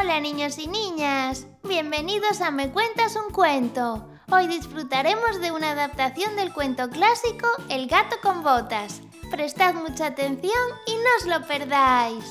Hola 0.00 0.18
niños 0.18 0.58
y 0.58 0.66
niñas, 0.66 1.46
bienvenidos 1.62 2.40
a 2.40 2.50
Me 2.50 2.72
Cuentas 2.72 3.14
un 3.14 3.32
Cuento. 3.32 4.08
Hoy 4.30 4.48
disfrutaremos 4.48 5.40
de 5.40 5.52
una 5.52 5.70
adaptación 5.70 6.34
del 6.34 6.52
cuento 6.52 6.90
clásico 6.90 7.46
El 7.68 7.86
gato 7.86 8.16
con 8.20 8.42
botas. 8.42 9.02
Prestad 9.30 9.74
mucha 9.74 10.06
atención 10.06 10.52
y 10.86 10.94
no 10.96 11.10
os 11.20 11.26
lo 11.26 11.46
perdáis. 11.46 12.24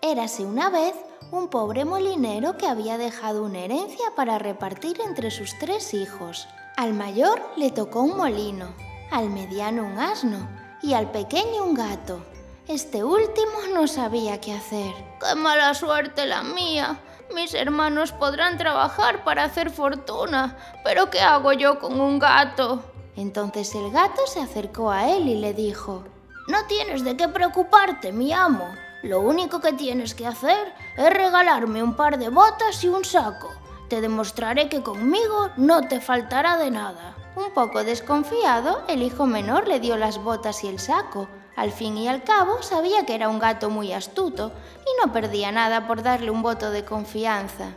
Érase 0.00 0.44
una 0.44 0.70
vez 0.70 0.94
un 1.32 1.48
pobre 1.48 1.84
molinero 1.84 2.56
que 2.56 2.68
había 2.68 2.98
dejado 2.98 3.42
una 3.42 3.58
herencia 3.58 4.14
para 4.14 4.38
repartir 4.38 5.00
entre 5.00 5.32
sus 5.32 5.58
tres 5.58 5.92
hijos. 5.92 6.46
Al 6.76 6.94
mayor 6.94 7.42
le 7.56 7.72
tocó 7.72 8.02
un 8.02 8.16
molino, 8.16 8.76
al 9.10 9.28
mediano 9.28 9.84
un 9.84 9.98
asno 9.98 10.48
y 10.82 10.92
al 10.92 11.10
pequeño 11.10 11.64
un 11.64 11.74
gato. 11.74 12.24
Este 12.68 13.02
último 13.02 13.60
no 13.72 13.86
sabía 13.86 14.42
qué 14.42 14.52
hacer. 14.52 14.92
¡Qué 15.20 15.34
mala 15.34 15.72
suerte 15.72 16.26
la 16.26 16.42
mía! 16.42 17.00
Mis 17.34 17.54
hermanos 17.54 18.12
podrán 18.12 18.58
trabajar 18.58 19.24
para 19.24 19.44
hacer 19.44 19.70
fortuna, 19.70 20.54
pero 20.84 21.08
¿qué 21.08 21.22
hago 21.22 21.54
yo 21.54 21.78
con 21.78 21.98
un 21.98 22.18
gato? 22.18 22.82
Entonces 23.16 23.74
el 23.74 23.90
gato 23.90 24.26
se 24.26 24.42
acercó 24.42 24.90
a 24.90 25.08
él 25.08 25.28
y 25.28 25.36
le 25.36 25.54
dijo, 25.54 26.04
No 26.46 26.66
tienes 26.66 27.04
de 27.04 27.16
qué 27.16 27.26
preocuparte, 27.26 28.12
mi 28.12 28.34
amo. 28.34 28.68
Lo 29.02 29.20
único 29.20 29.62
que 29.62 29.72
tienes 29.72 30.14
que 30.14 30.26
hacer 30.26 30.74
es 30.98 31.10
regalarme 31.10 31.82
un 31.82 31.96
par 31.96 32.18
de 32.18 32.28
botas 32.28 32.84
y 32.84 32.88
un 32.88 33.02
saco. 33.02 33.50
Te 33.88 34.02
demostraré 34.02 34.68
que 34.68 34.82
conmigo 34.82 35.48
no 35.56 35.88
te 35.88 36.02
faltará 36.02 36.58
de 36.58 36.70
nada. 36.70 37.16
Un 37.38 37.52
poco 37.52 37.84
desconfiado, 37.84 38.82
el 38.88 39.00
hijo 39.00 39.24
menor 39.24 39.68
le 39.68 39.78
dio 39.78 39.96
las 39.96 40.18
botas 40.18 40.64
y 40.64 40.66
el 40.66 40.80
saco, 40.80 41.28
al 41.54 41.70
fin 41.70 41.96
y 41.96 42.08
al 42.08 42.24
cabo, 42.24 42.64
sabía 42.64 43.06
que 43.06 43.14
era 43.14 43.28
un 43.28 43.38
gato 43.38 43.70
muy 43.70 43.92
astuto 43.92 44.50
y 44.80 45.06
no 45.06 45.12
perdía 45.12 45.52
nada 45.52 45.86
por 45.86 46.02
darle 46.02 46.32
un 46.32 46.42
voto 46.42 46.72
de 46.72 46.84
confianza. 46.84 47.74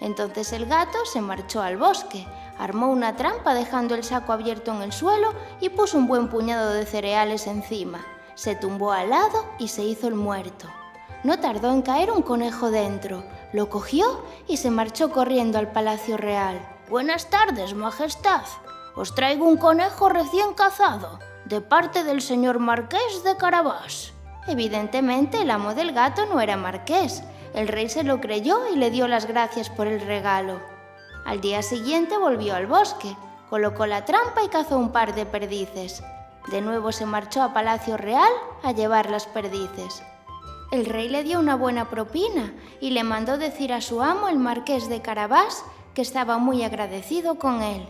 Entonces 0.00 0.52
el 0.52 0.66
gato 0.66 0.98
se 1.06 1.22
marchó 1.22 1.62
al 1.62 1.78
bosque, 1.78 2.26
armó 2.58 2.90
una 2.90 3.16
trampa 3.16 3.54
dejando 3.54 3.94
el 3.94 4.04
saco 4.04 4.34
abierto 4.34 4.74
en 4.74 4.82
el 4.82 4.92
suelo 4.92 5.32
y 5.58 5.70
puso 5.70 5.96
un 5.96 6.06
buen 6.06 6.28
puñado 6.28 6.74
de 6.74 6.84
cereales 6.84 7.46
encima. 7.46 8.04
Se 8.34 8.56
tumbó 8.56 8.92
al 8.92 9.08
lado 9.08 9.46
y 9.58 9.68
se 9.68 9.84
hizo 9.84 10.06
el 10.06 10.16
muerto. 10.16 10.66
No 11.24 11.40
tardó 11.40 11.70
en 11.72 11.80
caer 11.80 12.10
un 12.10 12.20
conejo 12.20 12.70
dentro, 12.70 13.24
lo 13.54 13.70
cogió 13.70 14.22
y 14.46 14.58
se 14.58 14.70
marchó 14.70 15.10
corriendo 15.12 15.58
al 15.58 15.72
palacio 15.72 16.18
real. 16.18 16.60
Buenas 16.90 17.30
tardes, 17.30 17.72
Majestad. 17.72 18.42
Os 18.98 19.14
traigo 19.14 19.46
un 19.46 19.58
conejo 19.58 20.08
recién 20.08 20.54
cazado 20.54 21.20
de 21.44 21.60
parte 21.60 22.02
del 22.02 22.20
señor 22.20 22.58
marqués 22.58 23.22
de 23.22 23.36
Carabás. 23.36 24.12
Evidentemente 24.48 25.40
el 25.40 25.52
amo 25.52 25.72
del 25.76 25.92
gato 25.92 26.26
no 26.26 26.40
era 26.40 26.56
marqués. 26.56 27.22
El 27.54 27.68
rey 27.68 27.88
se 27.88 28.02
lo 28.02 28.20
creyó 28.20 28.66
y 28.66 28.74
le 28.74 28.90
dio 28.90 29.06
las 29.06 29.26
gracias 29.26 29.70
por 29.70 29.86
el 29.86 30.00
regalo. 30.00 30.58
Al 31.24 31.40
día 31.40 31.62
siguiente 31.62 32.18
volvió 32.18 32.56
al 32.56 32.66
bosque, 32.66 33.16
colocó 33.48 33.86
la 33.86 34.04
trampa 34.04 34.42
y 34.42 34.48
cazó 34.48 34.76
un 34.76 34.90
par 34.90 35.14
de 35.14 35.26
perdices. 35.26 36.02
De 36.50 36.60
nuevo 36.60 36.90
se 36.90 37.06
marchó 37.06 37.44
a 37.44 37.54
Palacio 37.54 37.96
Real 37.96 38.32
a 38.64 38.72
llevar 38.72 39.10
las 39.10 39.26
perdices. 39.26 40.02
El 40.72 40.86
rey 40.86 41.08
le 41.08 41.22
dio 41.22 41.38
una 41.38 41.54
buena 41.54 41.88
propina 41.88 42.52
y 42.80 42.90
le 42.90 43.04
mandó 43.04 43.38
decir 43.38 43.72
a 43.72 43.80
su 43.80 44.02
amo, 44.02 44.26
el 44.26 44.40
marqués 44.40 44.88
de 44.88 45.02
Carabás, 45.02 45.64
que 45.94 46.02
estaba 46.02 46.38
muy 46.38 46.64
agradecido 46.64 47.38
con 47.38 47.62
él. 47.62 47.86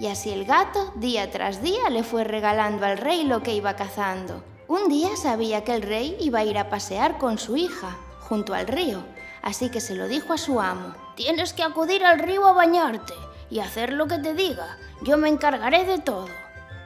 Y 0.00 0.06
así 0.06 0.30
el 0.30 0.44
gato, 0.44 0.92
día 0.94 1.30
tras 1.30 1.62
día, 1.62 1.90
le 1.90 2.04
fue 2.04 2.24
regalando 2.24 2.86
al 2.86 2.98
rey 2.98 3.24
lo 3.24 3.42
que 3.42 3.54
iba 3.54 3.74
cazando. 3.74 4.42
Un 4.68 4.88
día 4.88 5.16
sabía 5.16 5.64
que 5.64 5.74
el 5.74 5.82
rey 5.82 6.16
iba 6.20 6.40
a 6.40 6.44
ir 6.44 6.58
a 6.58 6.68
pasear 6.68 7.18
con 7.18 7.38
su 7.38 7.56
hija, 7.56 7.96
junto 8.20 8.54
al 8.54 8.68
río, 8.68 9.02
así 9.42 9.70
que 9.70 9.80
se 9.80 9.94
lo 9.94 10.06
dijo 10.06 10.32
a 10.32 10.38
su 10.38 10.60
amo. 10.60 10.94
Tienes 11.16 11.52
que 11.52 11.62
acudir 11.62 12.04
al 12.04 12.18
río 12.18 12.46
a 12.46 12.52
bañarte 12.52 13.14
y 13.50 13.60
hacer 13.60 13.92
lo 13.92 14.06
que 14.06 14.18
te 14.18 14.34
diga. 14.34 14.76
Yo 15.02 15.16
me 15.16 15.28
encargaré 15.28 15.84
de 15.84 15.98
todo. 15.98 16.28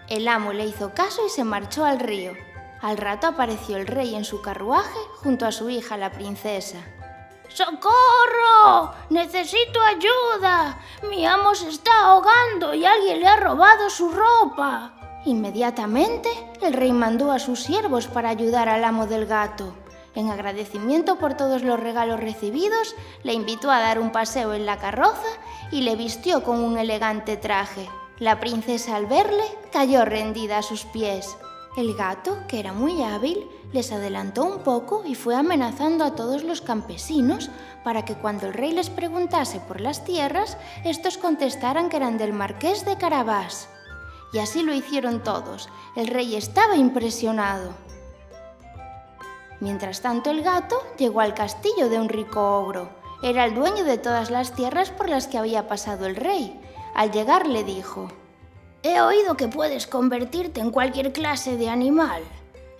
El 0.08 0.28
amo 0.28 0.52
le 0.52 0.66
hizo 0.66 0.94
caso 0.94 1.26
y 1.26 1.30
se 1.30 1.44
marchó 1.44 1.84
al 1.84 2.00
río. 2.00 2.32
Al 2.80 2.96
rato 2.96 3.26
apareció 3.26 3.76
el 3.76 3.86
rey 3.86 4.14
en 4.14 4.24
su 4.24 4.40
carruaje 4.42 4.98
junto 5.16 5.46
a 5.46 5.52
su 5.52 5.68
hija 5.68 5.96
la 5.96 6.12
princesa. 6.12 6.78
¡Socorro! 7.54 8.94
¡Necesito 9.10 9.78
ayuda! 9.82 10.78
Mi 11.10 11.26
amo 11.26 11.54
se 11.54 11.68
está 11.68 11.90
ahogando 12.06 12.72
y 12.72 12.86
alguien 12.86 13.20
le 13.20 13.26
ha 13.26 13.36
robado 13.36 13.90
su 13.90 14.08
ropa. 14.08 14.92
Inmediatamente, 15.26 16.30
el 16.62 16.72
rey 16.72 16.92
mandó 16.92 17.30
a 17.30 17.38
sus 17.38 17.62
siervos 17.62 18.06
para 18.06 18.30
ayudar 18.30 18.70
al 18.70 18.84
amo 18.84 19.06
del 19.06 19.26
gato. 19.26 19.74
En 20.14 20.30
agradecimiento 20.30 21.18
por 21.18 21.34
todos 21.34 21.62
los 21.62 21.78
regalos 21.78 22.20
recibidos, 22.20 22.94
le 23.22 23.34
invitó 23.34 23.70
a 23.70 23.80
dar 23.80 23.98
un 23.98 24.12
paseo 24.12 24.54
en 24.54 24.64
la 24.64 24.78
carroza 24.78 25.28
y 25.70 25.82
le 25.82 25.94
vistió 25.94 26.42
con 26.42 26.58
un 26.58 26.78
elegante 26.78 27.36
traje. 27.36 27.88
La 28.18 28.40
princesa 28.40 28.96
al 28.96 29.06
verle 29.06 29.44
cayó 29.72 30.06
rendida 30.06 30.58
a 30.58 30.62
sus 30.62 30.84
pies. 30.86 31.36
El 31.74 31.94
gato, 31.94 32.36
que 32.48 32.60
era 32.60 32.74
muy 32.74 33.02
hábil, 33.02 33.48
les 33.72 33.92
adelantó 33.92 34.44
un 34.44 34.58
poco 34.58 35.04
y 35.06 35.14
fue 35.14 35.34
amenazando 35.34 36.04
a 36.04 36.14
todos 36.14 36.44
los 36.44 36.60
campesinos 36.60 37.50
para 37.82 38.04
que 38.04 38.14
cuando 38.14 38.46
el 38.46 38.52
rey 38.52 38.72
les 38.72 38.90
preguntase 38.90 39.58
por 39.60 39.80
las 39.80 40.04
tierras, 40.04 40.58
estos 40.84 41.16
contestaran 41.16 41.88
que 41.88 41.96
eran 41.96 42.18
del 42.18 42.34
marqués 42.34 42.84
de 42.84 42.98
Carabás. 42.98 43.70
Y 44.34 44.38
así 44.38 44.62
lo 44.62 44.74
hicieron 44.74 45.22
todos. 45.22 45.70
El 45.96 46.08
rey 46.08 46.36
estaba 46.36 46.76
impresionado. 46.76 47.72
Mientras 49.60 50.02
tanto 50.02 50.30
el 50.30 50.42
gato 50.42 50.76
llegó 50.98 51.20
al 51.20 51.32
castillo 51.32 51.88
de 51.88 51.98
un 51.98 52.10
rico 52.10 52.58
ogro. 52.58 52.90
Era 53.22 53.46
el 53.46 53.54
dueño 53.54 53.84
de 53.84 53.96
todas 53.96 54.30
las 54.30 54.52
tierras 54.52 54.90
por 54.90 55.08
las 55.08 55.26
que 55.26 55.38
había 55.38 55.68
pasado 55.68 56.04
el 56.04 56.16
rey. 56.16 56.60
Al 56.94 57.12
llegar 57.12 57.46
le 57.46 57.64
dijo, 57.64 58.08
He 58.84 59.00
oído 59.00 59.36
que 59.36 59.46
puedes 59.46 59.86
convertirte 59.86 60.60
en 60.60 60.72
cualquier 60.72 61.12
clase 61.12 61.56
de 61.56 61.68
animal. 61.68 62.22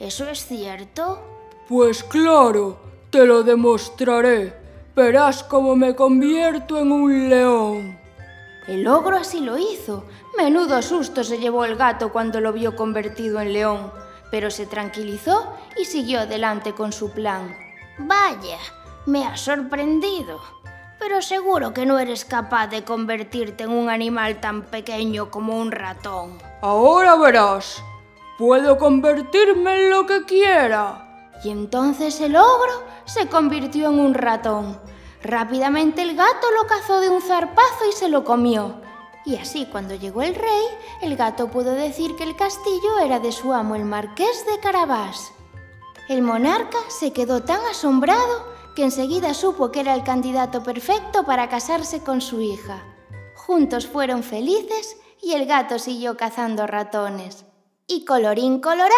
¿Eso 0.01 0.29
es 0.29 0.45
cierto? 0.45 1.21
Pues 1.69 2.03
claro, 2.03 2.77
te 3.11 3.25
lo 3.25 3.45
demostraré. 3.45 4.53
Verás 4.97 5.45
cómo 5.45 5.77
me 5.77 5.95
convierto 5.95 6.77
en 6.79 6.91
un 6.91 7.29
león. 7.29 7.99
El 8.67 8.87
ogro 8.89 9.17
así 9.17 9.41
lo 9.41 9.57
hizo. 9.59 10.05
Menudo 10.37 10.83
susto 10.83 11.23
se 11.23 11.39
llevó 11.39 11.65
el 11.65 11.77
gato 11.77 12.13
cuando 12.13 12.41
lo 12.41 12.53
vio 12.53 12.75
convertido 12.75 13.41
en 13.41 13.53
león, 13.53 13.93
pero 14.31 14.51
se 14.51 14.67
tranquilizó 14.67 15.53
y 15.81 15.85
siguió 15.85 16.21
adelante 16.21 16.73
con 16.73 16.93
su 16.93 17.13
plan. 17.13 17.57
Vaya, 17.99 18.59
me 19.07 19.25
ha 19.25 19.37
sorprendido 19.37 20.41
pero 21.03 21.21
seguro 21.21 21.75
que 21.75 21.85
no 21.85 21.99
eres 21.99 22.25
capaz 22.25 22.69
de 22.69 22.85
convertirte 22.85 23.65
en 23.65 23.71
un 23.71 23.91
animal 23.91 24.41
tan 24.41 24.63
pequeño 24.63 25.33
como 25.33 25.59
un 25.59 25.73
ratón. 25.73 26.39
Ahora 26.61 27.17
verás, 27.17 27.83
puedo 28.39 28.79
convertirme 28.79 29.83
en 29.83 29.91
lo 29.91 30.07
que 30.07 30.25
quiera. 30.25 31.29
Y 31.43 31.51
entonces 31.51 32.21
el 32.21 32.37
ogro 32.37 32.85
se 33.05 33.27
convirtió 33.27 33.89
en 33.89 33.99
un 33.99 34.15
ratón. 34.15 34.79
Rápidamente 35.25 36.03
el 36.03 36.15
gato 36.15 36.47
lo 36.53 36.69
cazó 36.69 37.01
de 37.01 37.09
un 37.09 37.21
zarpazo 37.21 37.89
y 37.91 37.93
se 37.93 38.09
lo 38.09 38.23
comió. 38.23 38.77
Y 39.25 39.35
así 39.39 39.67
cuando 39.73 39.97
llegó 39.97 40.23
el 40.23 40.37
rey, 40.37 40.65
el 41.01 41.17
gato 41.17 41.49
pudo 41.49 41.73
decir 41.73 42.15
que 42.15 42.23
el 42.23 42.37
castillo 42.37 43.01
era 43.01 43.19
de 43.19 43.33
su 43.33 43.53
amo 43.53 43.75
el 43.75 43.85
marqués 43.85 44.47
de 44.47 44.61
Carabás. 44.61 45.33
El 46.09 46.23
monarca 46.23 46.79
se 46.87 47.13
quedó 47.13 47.43
tan 47.43 47.61
asombrado 47.69 48.52
que 48.75 48.85
enseguida 48.85 49.35
supo 49.35 49.71
que 49.71 49.81
era 49.81 49.95
el 49.95 50.05
candidato 50.05 50.63
perfecto 50.63 51.25
para 51.25 51.49
casarse 51.49 52.03
con 52.03 52.21
su 52.21 52.41
hija. 52.41 52.83
Juntos 53.35 53.87
fueron 53.87 54.23
felices 54.23 54.97
y 55.21 55.33
el 55.33 55.47
gato 55.47 55.79
siguió 55.79 56.17
cazando 56.17 56.67
ratones. 56.67 57.45
Y 57.87 58.05
colorín 58.05 58.61
colorado, 58.61 58.93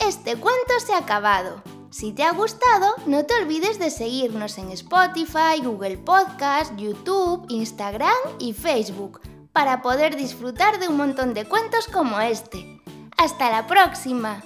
este 0.00 0.36
cuento 0.36 0.80
se 0.84 0.94
ha 0.94 0.98
acabado. 0.98 1.62
Si 1.90 2.12
te 2.12 2.22
ha 2.22 2.32
gustado, 2.32 2.94
no 3.06 3.24
te 3.24 3.34
olvides 3.34 3.78
de 3.78 3.90
seguirnos 3.90 4.58
en 4.58 4.70
Spotify, 4.70 5.60
Google 5.62 5.98
Podcast, 5.98 6.76
YouTube, 6.76 7.46
Instagram 7.48 8.16
y 8.38 8.52
Facebook 8.52 9.20
para 9.58 9.82
poder 9.82 10.14
disfrutar 10.14 10.78
de 10.78 10.86
un 10.86 10.96
montón 10.96 11.34
de 11.34 11.44
cuentos 11.44 11.88
como 11.88 12.20
este. 12.20 12.80
¡Hasta 13.16 13.50
la 13.50 13.66
próxima! 13.66 14.44